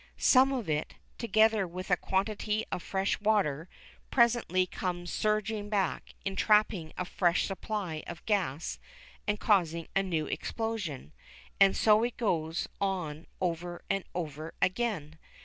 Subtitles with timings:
[0.17, 3.69] Some of it, together with a quantity of fresh water,
[4.09, 8.79] presently comes surging back, entrapping a fresh supply of gas
[9.27, 11.13] and causing a new explosion;
[11.59, 15.19] and so it goes on over and over again.